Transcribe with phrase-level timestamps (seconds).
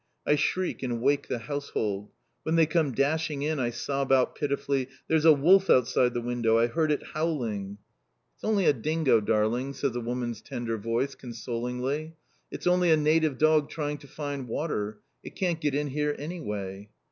[0.25, 2.09] I shriek and wake the household.
[2.41, 4.87] When they come dashing in I sob out pitifully.
[5.07, 7.77] "There's a wolf outside the window, I heard it howling!"
[8.33, 12.15] "It's only a dingo, darling!" says a woman's tender voice, consolingly.
[12.49, 15.01] "It's only a native dog trying to find water!
[15.23, 16.89] It can't get in here anyway."